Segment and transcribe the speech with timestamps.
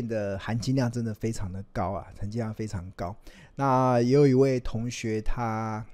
[0.00, 3.14] 变的含金量真的非常的高啊，含金量非常高。
[3.56, 5.84] 那也有一位同学他，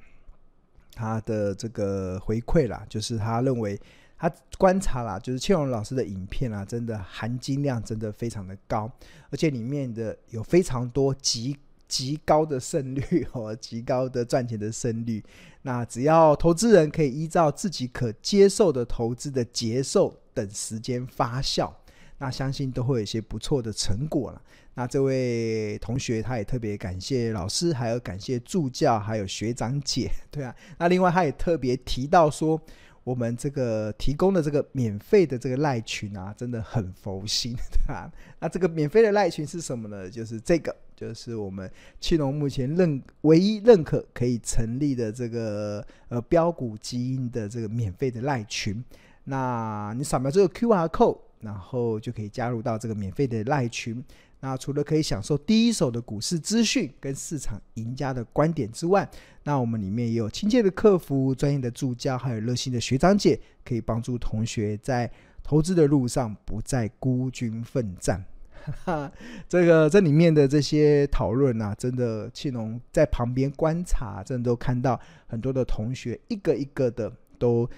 [0.95, 3.79] 他的这个回馈啦，就是他认为
[4.16, 8.88] 他观察啦，就是沁荣老师的影片啊，真的含金量真的非常的高，
[9.30, 11.57] 而且里面的有非常多极
[11.88, 15.24] 极高的胜率和极高的赚钱的胜率。
[15.62, 21.73] 那只要投资人可以依照自己可接受的投资的节奏等时间发酵，
[22.19, 24.43] 那相信都会有一些不错的成果了。
[24.74, 30.55] 那这位同学他也特别感谢老师，还有感谢助教，还有学长姐， 对啊。
[30.79, 32.60] 那另外他也特别提到说，
[33.02, 38.10] 我们这个提供的这个免费的这个赖群啊，真的很佛心， 对吧？
[38.41, 40.10] 那这个免费的赖群是什么呢？
[40.10, 48.85] 就是这个，就是我们青龙目前认唯一认可可以成立的这个呃标股基因的这个免费的赖群。
[49.24, 54.02] 那你扫描这个 QR code，然后就可以加入到这个免费的赖群。
[54.40, 59.09] 那除了可以享受第一手的股市资讯跟市场赢家的观点之外，
[59.45, 65.10] 那我们里面也有亲切的客服、专业的助教，还有热心的学长姐，可以帮助同学在
[65.43, 68.22] 投资的路上不再孤军奋战。
[68.53, 69.12] 哈哈，
[69.48, 77.69] 这个这里面的这些讨论啊，真的沁荣在旁边观察，真的都看到很多的同学一个一个的都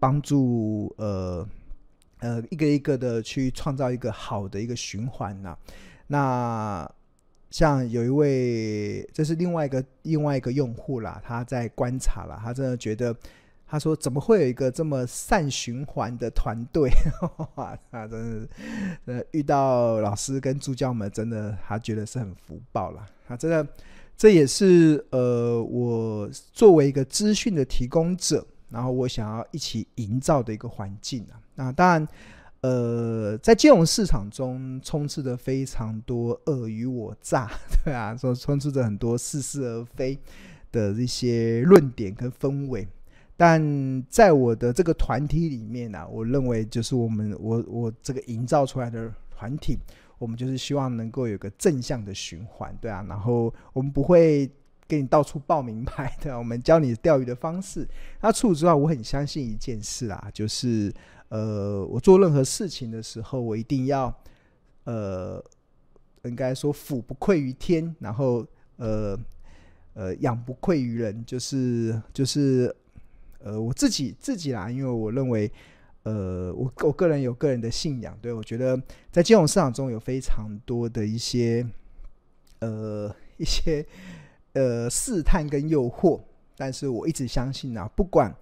[0.00, 1.46] 帮助呃
[2.20, 5.58] 呃一个一个的去创造一个好的一个循环呐、啊。
[6.06, 6.92] 那
[7.50, 13.14] 像有一位，这是另外一个另外一个用户啦，他在观察了，他真的觉得，
[13.66, 16.90] 他说怎么会有一个这么善循环的团队？
[17.56, 18.48] 哇，他真的，
[19.06, 23.06] 呃，遇到老师跟助教们，真的他觉得是很福报了。
[23.26, 23.66] 他真的，
[24.16, 31.40] 这也是呃，我作为一个资讯的提供者，然后我想要一起营造的一个环境啊。
[31.58, 32.08] 那当然。
[32.60, 37.48] 呃，在金融市场中充斥着非常多尔虞我诈，
[37.84, 40.18] 对啊，说充斥着很多似是而非
[40.72, 42.84] 的一些论点跟氛围。
[43.36, 49.78] 但在我的这个团体里面呢、啊，我认为就是我们我我这个营造出来的团体，
[50.18, 53.06] 我们就是希望能够有个正向的循环，对啊。
[53.08, 54.50] 然后我们不会
[54.88, 57.86] 给你到处报名牌的，我们教你钓鱼的方式。
[58.20, 60.92] 那除此之外，我很相信一件事啊，就是。
[61.28, 64.14] 呃，我做任何事情的时候，我一定要，
[64.84, 65.44] 呃，
[66.24, 68.46] 应该说俯不愧于天，然后
[68.76, 69.18] 呃
[69.92, 72.74] 呃仰不愧于人，就是就是
[73.40, 75.52] 呃我自己自己啦，因为我认为，
[76.04, 78.80] 呃，我我个人有个人的信仰，对，我觉得
[79.10, 81.66] 在金融市场中有非常多的一些
[82.60, 83.86] 呃一些
[84.54, 86.22] 呃试探跟诱惑，
[86.56, 88.34] 但是我一直相信啊，不管。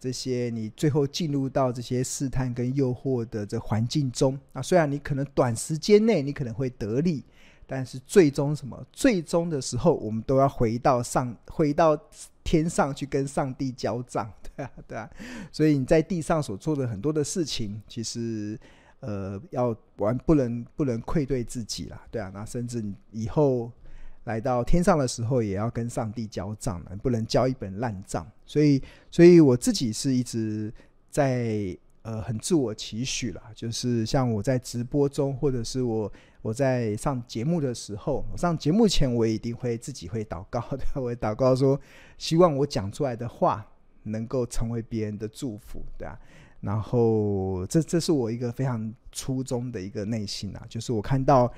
[0.00, 7.22] 这些你最后进入到这些试探跟诱惑的这环境中，啊虽然你可能短时间内你可能会得利，
[7.66, 8.82] 但是最终什么？
[8.90, 11.94] 最终的时候，我们都要回到上，回到
[12.42, 15.10] 天上去跟上帝交账， 对啊，对啊。
[15.52, 18.58] 所以你在地上所做的很多的事情，其实
[19.00, 22.30] 呃，要完不能不能愧对自己啦，对啊。
[22.32, 22.82] 那甚至
[23.12, 23.70] 以后。
[24.24, 28.30] 来到天上的时候，也要跟上帝交账，不能交一本烂账。
[28.44, 30.72] 所以，所以我自己是一直
[31.10, 41.80] 在呃很自我期许啦，就是像我在直播中，或者是我我在上节目的时候，上节目前我一定会自己会祷告的， 我会祷告说，
[42.18, 43.66] 希望我讲出来的话
[44.02, 46.18] 能够成为别人的祝福，对啊。
[46.60, 51.50] 然后，这这是我一个非常初衷的一个内心啊，就是我看到。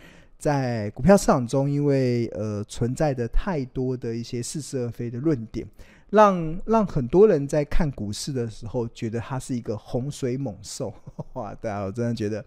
[0.43, 5.65] 在股票市场中，因为呃存在着太多的一些似是而非的论点，
[6.11, 10.93] 让让很多人在看股市的时候，觉得它是一个洪水猛兽。
[11.35, 12.45] 哇，对啊，我真的觉得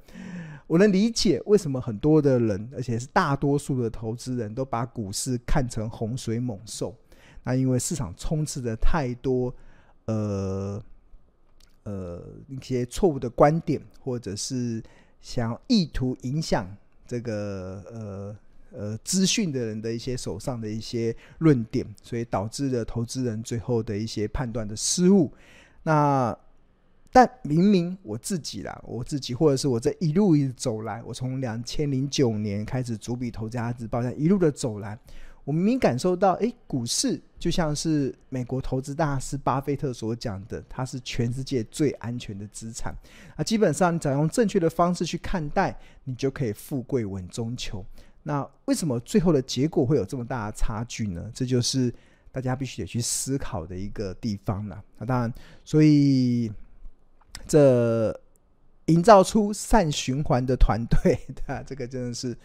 [0.67, 6.93] 我能理解为什么很多的人，而且是大多数的投资人都把股市看成洪水猛兽。
[7.45, 9.55] 那因为市场充斥着太多
[10.07, 10.83] 呃
[11.83, 14.83] 呃一些错误的观点，或者是
[15.21, 16.67] 想要意图影响。
[17.07, 18.35] 这个呃
[18.71, 25.31] 呃资讯的人的一些手上的一些论点，所以导致了投资人最后的一些判断的失误。
[25.83, 26.37] 那
[27.11, 34.99] 但明明我自己啦，我自己或者是我这一路一直走来，我从两千零九年开始逐笔投资家日报，这样一路的走来。
[35.45, 42.91] 我明明感受到，哎，股市就像是美国投资大师巴菲特所讲的，它是全世界最安全的资产。
[43.35, 47.85] 啊，基本上你只要用正确的方式去看待，你就可以富贵稳中求。
[48.23, 51.29] 那为什么最后的结果会有这么大的差距呢？
[51.35, 51.93] 这就是
[52.31, 54.83] 大家必须得去思考的一个地方了。
[54.97, 55.31] 那当然，
[55.63, 56.51] 所以
[57.47, 58.11] 这
[58.87, 61.61] 营造出善循环的团队， 对吧？
[61.61, 62.35] 这个真的是。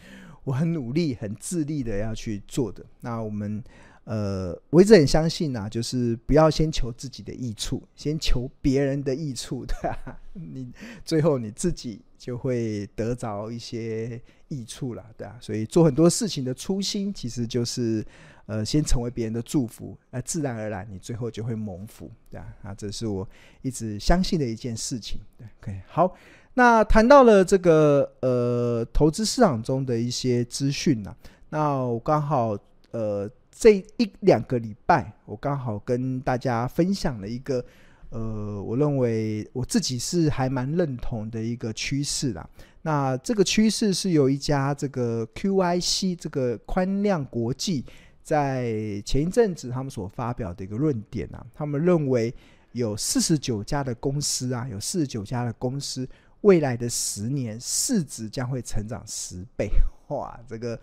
[0.45, 2.85] 我很努力、很自立的要去做的。
[3.01, 3.65] 那我们。
[4.05, 10.73] 呃，我一直很相信啊，就是不要先求自己的益处，先求别人的益处， 对啊，你
[11.05, 15.37] 最后你自己就会得着一些益处了，对啊。
[15.41, 18.05] 所以做很多事情的初心，其实就是
[18.47, 22.47] 呃，先成为别人的祝福，那自然而然你最后就会蒙福，对啊。
[22.63, 23.29] 啊，这是我
[23.63, 25.21] 一直相信的一件事情。
[25.39, 26.17] 对，OK，好。
[26.55, 31.15] 那谈到了这个呃，投资市场中的一些资讯呢，
[31.51, 32.59] 那我刚好
[32.91, 33.31] 呃。
[33.61, 37.63] 这一两个礼拜，我刚好跟大家分享了一个，
[38.09, 42.49] 呃，我认为我自己是还蛮认同的一个趋势啦。
[42.81, 47.85] 那这个趋势是由一家这个 QIC 这个宽量国际
[48.23, 48.73] 在
[49.05, 52.35] 前一阵子他们所发表的一个论点啊，他们认为
[52.73, 56.09] 有四十九家的公司啊，有四十九家的公司
[56.41, 59.69] 未来的十年市值将会成长十倍，
[60.09, 60.81] 哇，这个。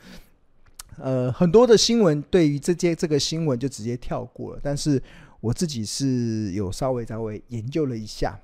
[0.96, 5.02] 呃，很多的新闻对于这些这个新闻就直接跳过了，但是
[5.40, 8.40] 我自己是有稍微稍微研究了一下，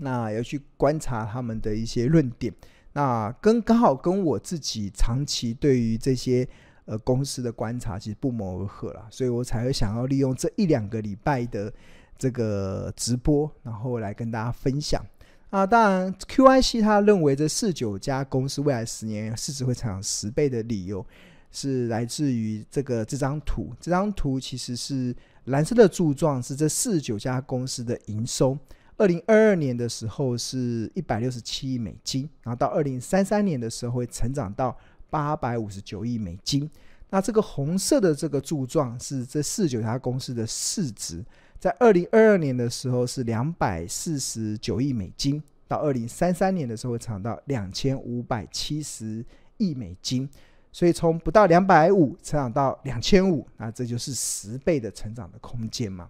[0.00, 2.52] 那要去观察他们的一些论点，
[2.92, 6.46] 那跟刚好跟我自己长期对于这些
[6.84, 11.72] 呃公司的观察其实不谋而合啦，所以我才会想要利用这一两个礼拜的
[12.18, 15.02] 这个直播，然后来跟大家分享。
[15.48, 21.04] 啊，当然，QIC 他认为这四九家公司未来十年市值会成长十倍的理由。
[21.52, 25.14] 是来自于这个这张图，这张图其实是
[25.44, 28.58] 蓝色的柱状，是这四十九家公司的营收。
[28.96, 34.76] 二零二二年的时候是一百六十七亿美金，然后到二零三三年的时候会成长到
[35.10, 36.70] 八百五十九亿美金。
[37.10, 41.24] 那这个红色的这个柱状是这四十九家公司的市值，
[41.58, 49.24] 在二零二二年的时候是两百四十九亿美金，到二零三三年的时候会涨到两千五百七十
[49.58, 50.28] 亿美金。
[50.72, 56.08] 所以从不到两百五成长到两千五，那这就是十倍的成长的空间嘛。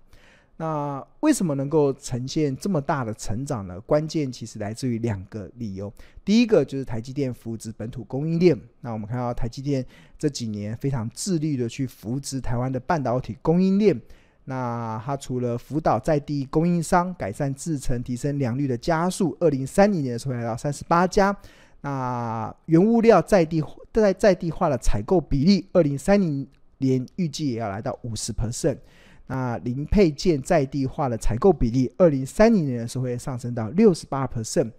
[0.59, 3.81] 那为什么能够呈现这么大的成长呢？
[3.81, 5.93] 关键其实来自于两个理由。
[6.25, 8.57] 第一个就是台积电扶植本土供应链。
[8.81, 9.85] 那我们看到台积电
[10.17, 14.01] 这几年非常致力的去扶植台湾的半导体供应链。
[14.45, 21.37] 那它除了辅导在地供应商改善制程、提升良率的加速，二零三零年的时候来到三十八家。
[21.81, 23.61] 那原物料在地
[24.01, 26.47] 在在地化的采购比例，二零三零
[26.79, 28.79] 年预计也要来到五十 percent。
[29.27, 34.71] 那零配件在地化的采购比例，二零三零年的时候会上升到六十八 percent。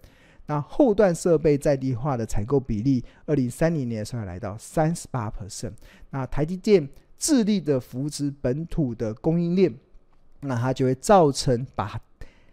[0.46, 5.72] 那后段设备在地化的采购比例，二零三零年的时候会来到三十八 percent。
[6.10, 6.88] 那台积电
[7.18, 9.74] 致力的扶持本土的供应链，
[10.40, 12.00] 那它就会造成把。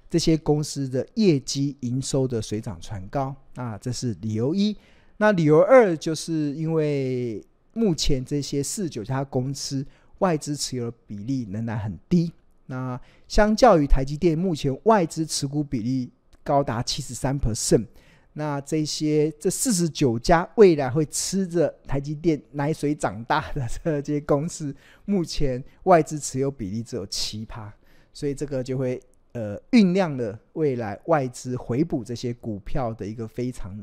[0.10, 4.76] 这些公司的业绩营收的水涨船高啊，这是理由一。
[5.22, 9.86] 那理由二就是因为目前这些四九家公司
[10.18, 12.34] 外资持有的比例仍然很低。
[12.66, 16.12] 那相较于台积电，目前外资持股比例
[16.44, 17.86] 高达七十三 percent。
[18.34, 23.52] 那这些这四十九家未来会吃着台积电奶水长大
[23.84, 24.76] 的这些公司，
[25.06, 27.72] 目前外资持有比例只有七趴，
[28.12, 29.00] 所以这个就会。
[29.34, 33.82] 呃，酝酿了未来外资回补这些股票的一个非常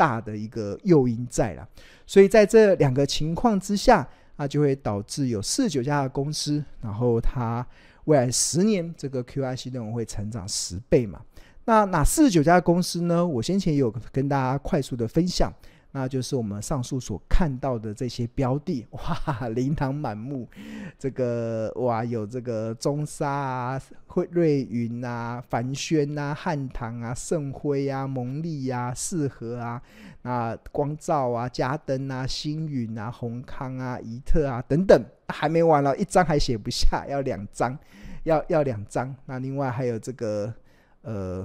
[0.00, 1.68] 大的一个诱因在了，
[2.06, 7.66] 所以在这两个情况之下，啊就会导致有四十九家的公司，然后它
[8.06, 11.20] 未来十年这个 QIC 内容会成长十倍嘛？
[11.66, 13.26] 那哪四十九家公司呢？
[13.26, 15.52] 我先前有跟大家快速的分享。
[15.92, 20.48] 那就是我们上述所看到的这些标的， 哇，琳琅满目。
[20.96, 29.82] 这个哇，有这个中沙啊、汇瑞云啊、凡轩啊、汉唐啊、盛辉啊、蒙利啊、四和啊、
[30.22, 37.76] 那光照啊、嘉登啊、星云啊、宏康啊、宜特啊等等，还没完了，一张还写不下，要两张，
[38.22, 39.12] 要要两张。
[39.26, 40.54] 那另外还有这个
[41.02, 41.44] 呃，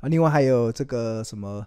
[0.00, 1.66] 啊，另外还有这个什么？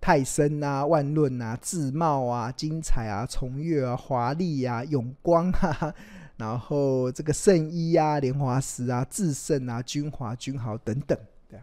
[0.00, 5.94] 泰森啊、万润啊、智茂啊、精彩啊、崇越啊、华丽啊、永光啊，
[6.36, 11.18] 然后这个圣衣啊、莲华石啊、智胜啊、君华、君豪等等。
[11.50, 11.60] 对，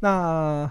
[0.00, 0.70] 那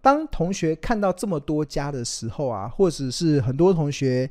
[0.00, 4.30] 当同学看到这么多家的时候啊，或者是很多同学。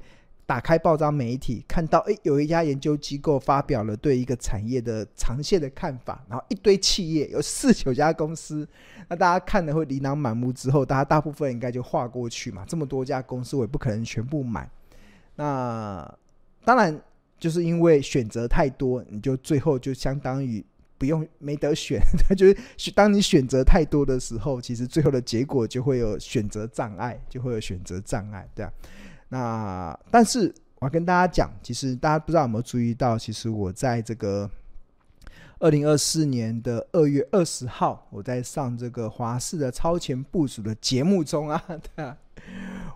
[0.51, 8.67] 打开报章媒体，看到诶，有一家研究机构发表了对一个产业的长线的看法，然后一堆企业有四九家公司，
[9.07, 10.51] 那大家看了会琳琅满目。
[10.51, 12.65] 之后，大家大部分应该就划过去嘛。
[12.67, 14.69] 这么多家公司，我也不可能全部买。
[15.37, 16.13] 那
[16.65, 17.01] 当然，
[17.39, 20.61] 就是因为选择太多，你就最后就相当于
[20.97, 22.01] 不用没得选，
[22.35, 28.73] 就是当你选择太多的时候，其实最后的结果就会有选择障碍，就会有选择障碍，对啊。
[29.33, 34.49] 那但是我要跟大家讲，其实大家不知道有没有注意到，其实我在这个
[35.59, 41.63] 二零二四年的二月二十号，我在上这个华视的超前部署的节目中啊，
[41.95, 42.17] 对啊，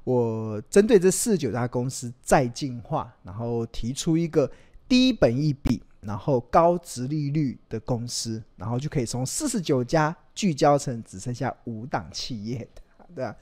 [0.03, 4.51] 我针对这四十九家公司再进化，然后提出一个
[4.89, 12.67] 低本一比，然后高殖利率的公司，然后就可以从四十九家聚焦成只剩下五档企业，
[13.15, 13.33] 对啊，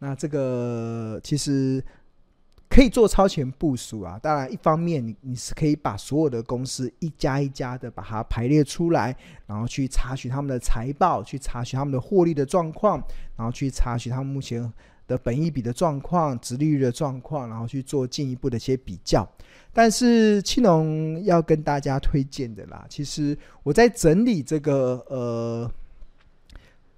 [0.00, 1.80] 那这个其实。
[2.74, 4.18] 可以做超前部署啊！
[4.20, 9.16] 当然，一方面你你是可以把所有的公司一家一家的把它排列出来，
[9.46, 13.00] 然后去查询他们的财报，去查询他们的获利的状况，
[13.36, 14.60] 然后去查询他们目前
[15.06, 19.24] 的本益比的状况、殖利率的状况，然后去做进一步的一些比较。
[19.72, 25.70] 但是青龙要跟大家推荐的啦，其实我在整理这个呃。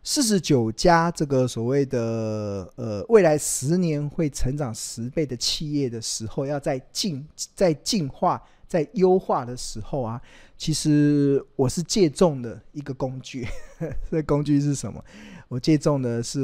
[0.09, 10.23] 四十九家这个所谓的呃未来十年会成长十倍的企业的时候，要在进在进化在优化的时候啊，
[10.57, 13.49] 其实我是借重的一个工具。
[14.09, 15.05] 这工具是什么？
[15.49, 16.41] 我借重的是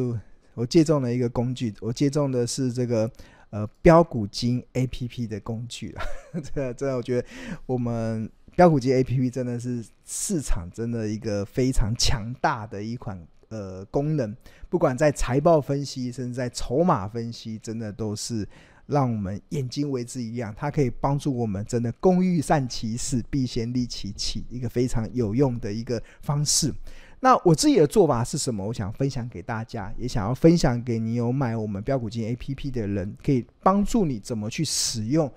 [0.54, 3.08] 我借重的一个工具，我借重的是这个
[3.50, 6.04] 呃标股金 A P P 的工具啊。
[6.52, 7.28] 这 这，我觉得
[7.66, 13.24] 我们标股金 A P P 真的是市场真的一个非常强大的一款。
[13.52, 14.34] 呃，功能
[14.70, 18.48] 不管在财报分析，甚至在筹码分析，真的都是
[18.86, 20.54] 让我们眼睛为之一亮。
[20.56, 26.72] 它可以帮助我们真的工欲善其事，必先利其器，一个非常有用的一个方式。
[27.20, 28.66] 那我自己的做法是什么？
[28.66, 35.30] 我想分享给大家，也想要分享给你有买我们标股金 APP 的人，可以帮助你怎么去使用，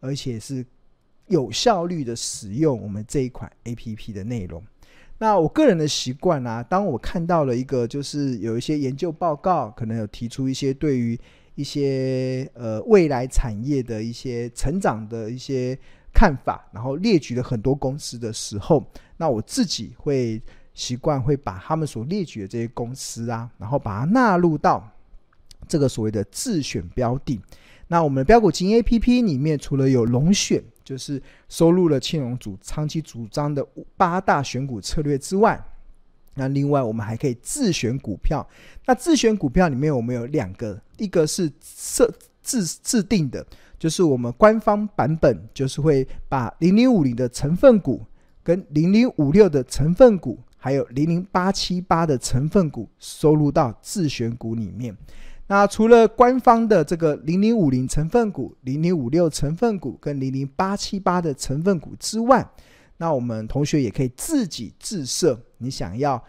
[0.00, 0.66] 而且是
[1.28, 4.60] 有效率的使用我们这一款 APP 的内容。
[5.22, 11.18] 那我个人的习惯啊，当我看到了一个，就是有一些研究报告，可能有提出一些对于
[11.56, 15.78] 一些呃未来产业的一些成长的一些
[16.10, 18.82] 看法，然后列举了很多公司的时候，
[19.18, 20.40] 那我自己会
[20.72, 24.90] 习惯会把他们所列举的这些公司啊，然后把它纳入到
[25.68, 27.38] 这个所谓的自选标的。
[27.88, 30.64] 那我们的标股金 APP 里面，除了有龙选。
[30.90, 33.64] 就是收录了庆农组长期主张的
[33.96, 35.56] 八大选股策略之外，
[36.34, 38.44] 那另外我们还可以自选股票。
[38.86, 43.46] 那自选股票里面我们有两个，一个是设自制定的，
[43.78, 48.04] 就是我们官方版本，就是会把零零五零的成分股、
[48.42, 54.96] 跟零零五六的成分股，还有零零八七八的成分股收录到自选股里面。
[55.50, 62.48] 那除了官方的这个零零五零成分股、零零五六成分股跟零零八七八的成分股之外，
[62.98, 66.22] 那我们同学也可以自己自设你想要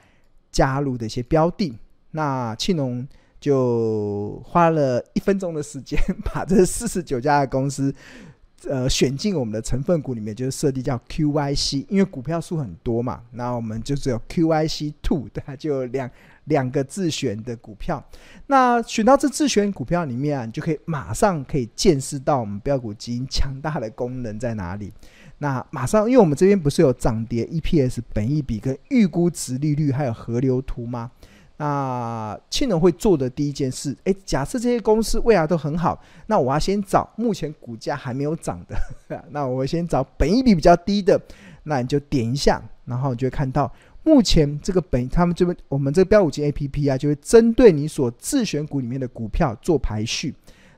[0.51, 1.77] 加入的一些标的。
[2.09, 3.07] 那庆农
[3.39, 7.93] 就花了一分钟的时间，把这四十九家的公司，
[8.67, 16.09] 呃，选进我们的成分股里面，就是设定叫 QYC，因为股票数很多嘛，那我们就只有 QYC two，对，就两。
[16.45, 18.03] 两个自选的股票，
[18.47, 24.91] 那选到这自选股票里面啊，你就可以马上可以见识到我们标股基因强大的功能在哪里。
[25.37, 31.11] 那马上，因为我们这边不是有涨跌、EPS、本益比跟预估值利率，还有河流图吗？
[31.57, 38.75] 那庆农会做的第一件事，诶，假设这些公司未来都很好，那我要先找目前股价还没有涨的，
[39.29, 41.21] 那我先找本益比比较低的，
[41.63, 43.71] 那你就点一下，然后你就会看到。
[44.03, 50.33] 目前这个本，他们这边我们这个标五金 A P P 啊，就会针对你所自选股里面的股票做排序。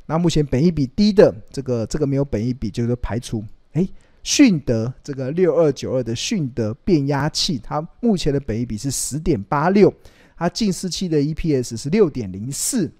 [0.06, 3.44] 那目前本益比低的这个这个没有本益比，就是排除。
[3.72, 3.88] 哎，
[4.22, 9.92] 迅德这个六二九二的迅德变压器，它目前的本益比是十点八六，
[10.38, 12.92] 它净示期的 E P S 是六点零四。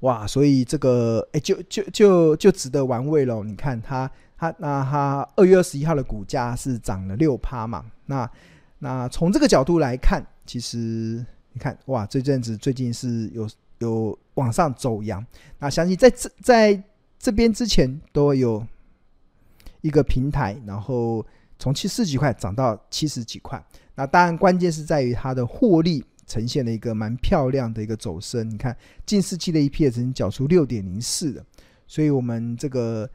[0.00, 3.42] 哇，所以这个哎，就就就就值得玩味喽。
[3.42, 7.84] 你看它它那它二月二十一号的股价是涨了六趴嘛？
[8.06, 8.30] 那
[8.82, 13.46] 那从这个角度来看，其实你看哇，这阵子最近是有
[13.78, 15.24] 有往上走扬。
[15.58, 16.82] 那相信在这在
[17.18, 18.66] 这边之前都有
[19.82, 21.24] 一个平台，然后
[21.58, 23.62] 从七十几块涨到七十几块。
[23.94, 28.48] 那当然关键是在于它的获利呈现了一个蛮漂亮的一个走升。
[28.48, 31.44] 你看近四期的 EPS 已经缴出六点零四的，
[31.86, 33.06] 所以我们这个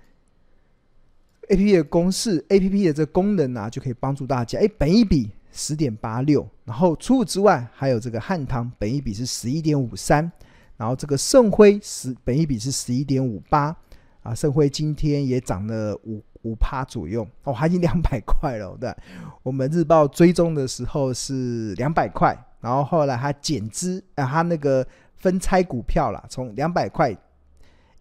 [1.49, 4.59] APP 的公式，APP 的这个功能啊，就可以帮助大家。
[4.59, 5.31] 哎，本一笔。
[5.57, 10.29] 十点八六，然后除此之外，还有这个汉唐本一比是十一点五三，
[10.75, 13.73] 然后这个胜辉十本一比是十一点五八
[14.21, 18.75] 啊，胜辉今天也涨了五五趴左右哦，还已经两百块了。
[18.79, 18.93] 对，
[19.41, 24.85] 我们日报追踪的时候是两百块，然后后来它减资，啊，它那个
[25.15, 27.15] 分拆股票了，从两百块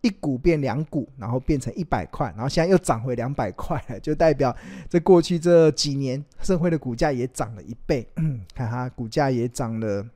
[0.04, 4.54] 一股变两股，然后变成一百块，然后现在又涨回两百块了，就代表
[4.86, 8.06] 这过去这几年盛辉的股价也涨了一倍，
[8.54, 10.06] 看它股价也涨了。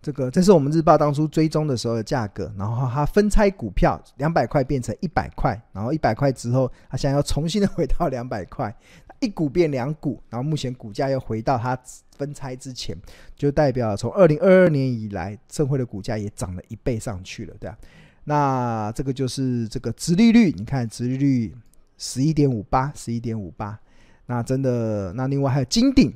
[0.00, 8.74] 这个这是我们日报当初追踪的时候的价格，然后它分拆股票两百块变成一百块，然后一百块之后，它现在要重新的回到两百块，
[9.20, 11.78] 一股变两股，然后目前股价又回到它
[12.16, 12.96] 分拆之前，
[13.36, 17.76] 就代表从二零二二年以来，盛辉的股价也涨了一倍上去了，对吧？
[18.26, 21.56] 那这个就是这个殖利率，你看殖利率
[21.96, 23.80] 十一点五八，十一点五八，
[24.26, 26.12] 那真的，那另外还有金鼎。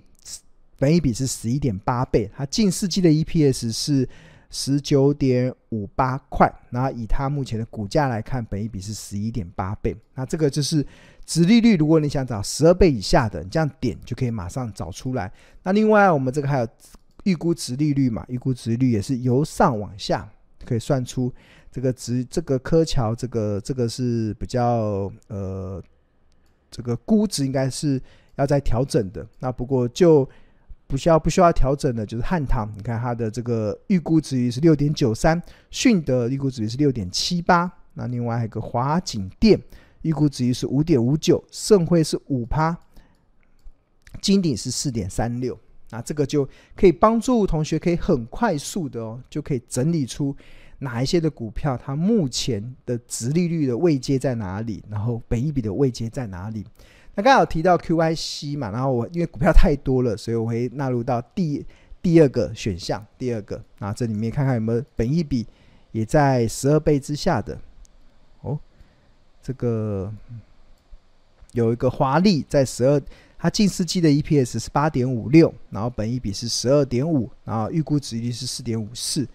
[0.79, 4.09] 本一比是十一点八倍，它近四季的 EPS 是
[4.49, 9.95] 十九点五八块，然后以它目前的股价来看，本一比是十一点八倍。
[10.15, 10.83] 那这个就是
[11.27, 15.31] 殖利率，如果你想找十二倍以下的，你这样点就可以马上找出来。
[15.63, 16.67] 那另外我们这个还有
[17.25, 18.25] 预估殖利率嘛？
[18.29, 20.27] 预估殖利率也是由上往下
[20.65, 21.31] 可以算出
[21.73, 25.83] 这个值，这个柯桥这个这个是比较呃，
[26.71, 28.01] 这个估值应该是
[28.37, 29.27] 要再调整的。
[29.39, 30.29] 那不过就
[30.87, 32.69] 不需要不需要调整的，就是汉唐。
[32.77, 37.71] 你看它的这个预估值率是六点九三，迅德预估值率是六点七八。
[37.95, 39.61] 那另外还有个华景电
[40.03, 42.77] 预估值率是五点五九，盛辉是五趴，
[44.21, 45.57] 金鼎是四点三六。
[45.91, 50.35] 那这个就可以帮助同学可以很快速的哦，就可以整理出
[50.81, 56.65] 哪一些的股票它目前的值利率的位阶在哪里，然后本一笔的位阶在哪里。
[57.15, 61.65] 那刚好提到 QYC 嘛，然后我因为股票太多了，所以我会纳入到第
[62.01, 65.47] 第二个选项，第二个啊，这里面看看有没有本一笔
[65.93, 67.59] 也在十二倍之下的
[68.41, 68.59] 哦。
[69.43, 70.11] 这个
[71.53, 73.03] 有一个华丽在十二，
[73.37, 79.29] 它近四季的 EPS 是八点五六，然后本益比是十二点五，然后预估值利率是四点五四。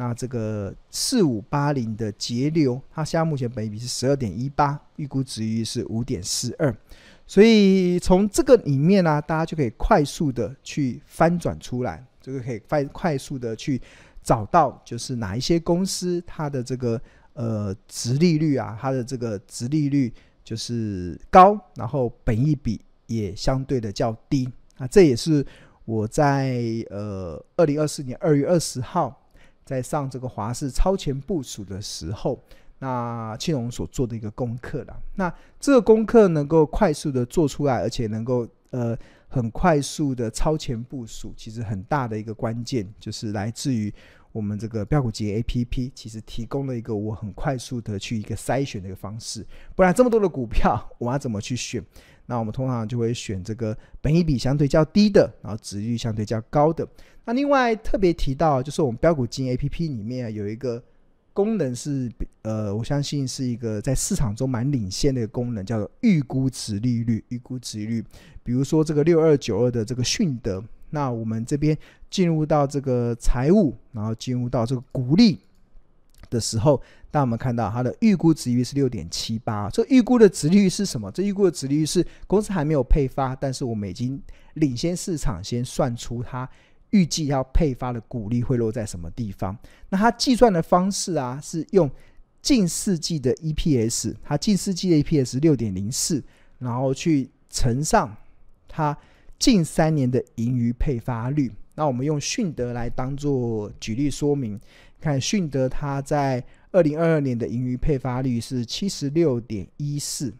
[0.00, 6.72] 那这个四五八零的节流，它现在目前本益比是十二点一八，预估值于是五点四二。
[7.26, 13.82] 所以从这个里面呢、大家就可以快速的去翻转出来，这个可以快快速的去
[14.22, 17.00] 找到，就是哪一些公司它的这个
[17.32, 24.86] 呃殖利率啊，它的这个殖利率就是高，然后本益比也相对的较低啊。
[24.86, 25.44] 这也是
[25.84, 29.27] 我在呃二零二四年二月二十号
[29.68, 32.42] 在上这个华氏超前部署的时候。
[32.80, 38.96] 那庆隆所做的一个功课了，那这个功课能够快速的做出来，而且能够呃
[39.28, 43.92] 很快速的超前部署，其实很大的一个关键就是来自于
[44.32, 51.84] 我们这个标股集 APP，其实提供了一个我很快速的去一个筛选的一个方式，不然这么多的股票， 我要怎么去选？
[52.26, 56.86] 那我们通常就会选这个本益比相对较低的，然后值率相对较高的。
[57.24, 60.82] 那另外特别提到，就是我们标股集 APP 里面有一个。
[61.38, 62.10] 功能是
[62.42, 67.24] 呃，我相信是一个在市场中蛮领先的一个功能，叫做预估值利率。
[67.28, 68.04] 预估值利率，
[68.42, 71.78] 比如说这个六二九二的这个迅德，那我们这边
[72.10, 75.38] 进入到这个财务，然后进入到这个股利
[76.28, 79.70] 的时候，当我们看到它的预估值利率是六点七八。
[79.70, 81.08] 这预估的值利率是什么？
[81.12, 84.20] 这预估的值利率是公司还没有配发，但是我们已经
[84.54, 86.50] 领先市场，先算出它。
[86.90, 89.56] 预计要配发的股利会落在什么地方？
[89.90, 91.90] 那它计算的方式啊，是用
[92.40, 96.22] 近四季的 EPS，它近四季的 EPS 六点零四，
[96.58, 98.16] 然后去乘上
[98.66, 98.96] 它
[99.38, 101.52] 近三年的盈余配发率。
[101.74, 104.58] 那我们用迅德来当做举例说明，
[105.00, 110.34] 看迅德它在二零二二年的盈余配发率是七十六点一四，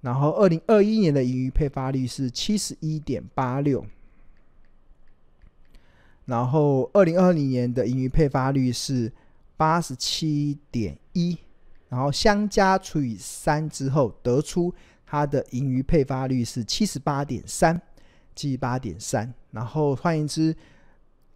[0.00, 3.84] 然后二零二一年的盈余配发率是七十一点八六。
[6.26, 9.12] 然后，二零二零年的盈余配发率是
[9.56, 11.38] 八十七点一，
[11.88, 14.74] 然后相加除以三之后，得出
[15.06, 17.80] 它的盈余配发率是七十八点三，
[18.34, 19.32] 七十八点三。
[19.52, 20.54] 然后换言之，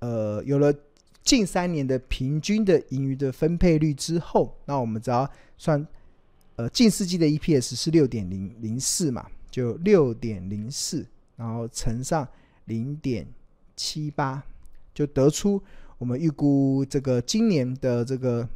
[0.01, 0.75] 呃，有了
[1.23, 5.87] 近三年的平均的盈余的分配率之后，那我们只要算，
[6.57, 12.27] 呃，近四季的 EPS 是六点零零四嘛，就六点零四，然后乘上
[12.65, 13.25] 零点
[13.77, 14.43] 七八。
[14.95, 15.63] 就得出
[15.99, 18.49] 我们预估这个今年的这个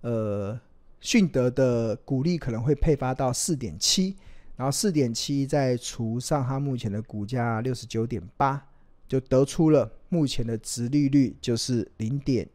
[0.00, 0.58] 呃
[1.00, 4.16] 迅德的股利可能会配发到四点七，
[4.56, 8.66] 然后四点七再除上它目前的股价六十九点八，
[9.08, 12.48] 就得出了目前的值利率就是零点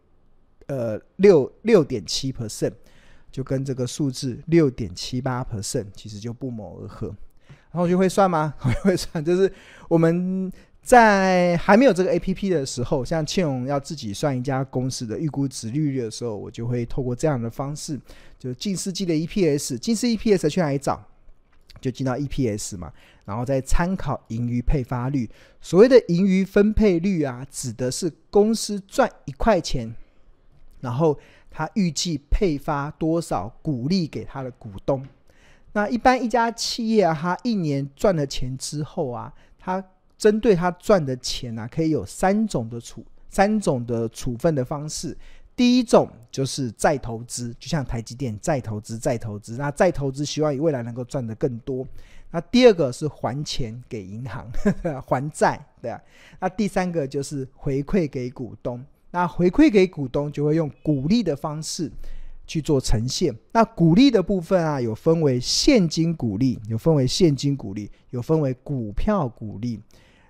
[0.67, 2.74] 呃六六点七 percent，
[3.32, 7.15] 就跟这个数字六点七八 percent 其实就不谋而合。
[7.71, 8.54] 然后就会算吗？
[8.84, 9.52] 会算，就是
[9.89, 10.50] 我们
[10.86, 18.00] 在还没有这个 APP 的时候，像庆荣要自己算一家公司的预估值利率的时候，我就会透过这样的方式，
[18.38, 21.04] 就近世纪的 EPS，近世 EPS 去哪里找？
[21.82, 22.93] 就进到 EPS 嘛，
[23.26, 25.28] 然后再参考盈余配发率。
[25.60, 29.91] 所谓的盈余分配率啊，指的是公司赚一块钱，
[30.82, 31.17] 然后
[31.50, 35.04] 他预计配发多少股利给他的股东。
[35.74, 39.84] 那一般一家企业啊，他一年赚了钱之后啊，他
[40.17, 45.17] 针对他赚的钱啊，可以有三种的处三种的处分的方式。
[45.56, 51.88] 第一种就是再投资，就像台积电再投资、再投资，那再投资希望未来能够赚得更多。
[52.32, 56.01] 那第二个是还钱给银行，呵 呵还债，对啊。
[56.41, 61.89] 那第三个就是回馈给股东，那回馈给股东就会用股利的方式
[62.45, 63.34] 去做呈现。
[63.54, 69.80] 那股利的部分啊，有分为现金股利，有分为现金股利，有分为股票股利。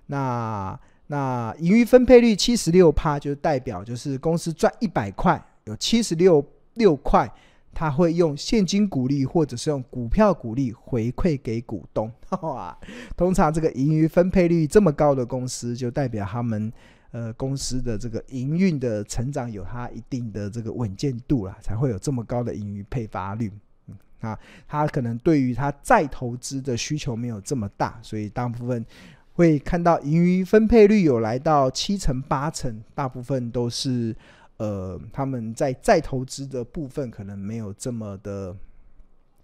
[0.06, 7.32] 那那盈余分配率七十六趴，就代表就是公司赚一百块，有七十六六块，
[7.72, 12.10] 他会用现金股利或者是用股票股利回馈给股东。
[12.42, 12.76] 哇，
[13.16, 16.72] 通常这个盈余分配率这么高的公司，就代表他们
[17.12, 23.52] 呃公司的这个营运的成长有它一定的这个稳健度啦，才会有这么高的盈余配发率。
[23.86, 28.84] 嗯，啊，他可能对于他再投资的需求没有这么大，所以大部分。
[29.36, 34.16] 会看到盈余分配率有来到七成八成，大部分都是
[34.56, 38.56] 呃他们在再投资的部分可能没有这么的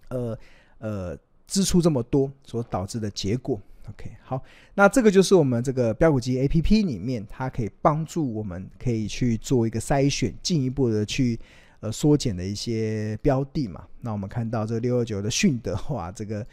[0.07, 0.35] 呃
[0.79, 3.61] 呃支出这么多所导致的结果。
[3.87, 4.41] OK，好，
[4.73, 11.39] 那这个就是我们这个标股机 APP 里面，它可以帮助我们可以去做一个筛选，进一步的去
[11.81, 13.85] 呃缩减的一些标的嘛。
[14.01, 16.43] 那我们看到这六二九的迅德，哇，这个。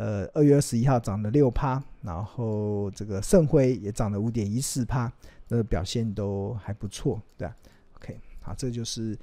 [0.00, 5.12] 呃，二月二十一号涨了六趴，然后这个盛辉也涨了五点一四趴，
[5.48, 7.54] 那表现都还不错，对啊
[7.96, 9.14] ，OK，好，这就是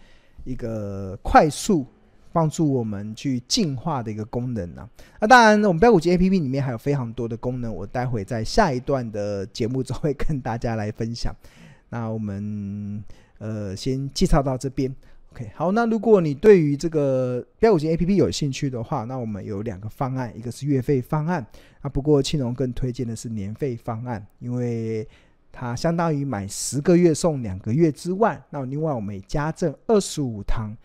[0.44, 1.84] 一个快速
[2.32, 4.88] 帮助我们去进化的一个功能啊。
[5.20, 11.34] 那当然，我们标股机 APP 里面还有非常多的功能，我待会在下一段的节目中会跟大家来分享。
[11.90, 13.04] 那我们
[13.40, 14.96] 呃先介绍到这边。
[15.34, 21.46] OK，好，那如果你对于这个标股机 APP 有兴趣的话，那我们有两个方案，一个是月费方案，
[21.82, 25.08] 啊，不过庆荣更推荐的是年费方案，因为
[25.52, 30.76] 它相当于买十个月送两个月之外，那另外我们也加赠二十五堂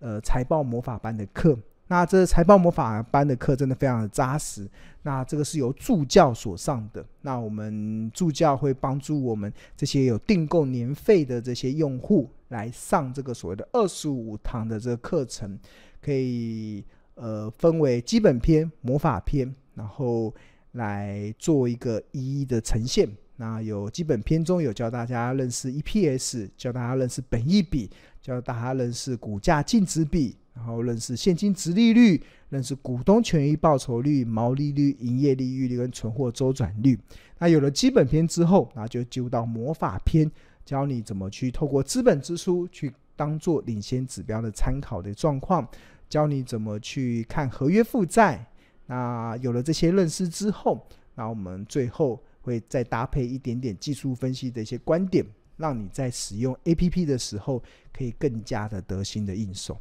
[0.00, 1.56] 呃财报魔法班的课。
[1.88, 4.66] 那这财报魔法班的课真的非常的扎实。
[5.02, 7.04] 那这个是由助教所上的。
[7.20, 15.58] 那我们助教会帮助我们这些有订购年费的这些用户来上这个所谓的二十五堂的这个课程，
[16.00, 16.84] 可以
[17.14, 20.32] 呃分为基本篇、魔法篇，然后
[20.72, 23.08] 来做一个一一的呈现。
[23.36, 30.36] 那有基本篇中有教大家认识 EPS，教大家认识本益比，教大家认识股价净值比。
[30.54, 36.98] 然后认识现金殖利率，认识股东权益报酬率、毛利率、营业利率跟存货周转率。
[37.38, 40.30] 那有了基本篇之后，那就进入到魔法篇，
[40.64, 45.68] 教你怎么去透过资本支出去当做领先指标的参考的状况，
[46.08, 48.46] 教你怎么去看合约负债。
[48.86, 55.24] 那有了这些认识之后，那我们最后会再搭配一点点技术分析的一些观点，
[55.56, 59.80] 让你在使用 APP 的时候可以更加的得心的应手。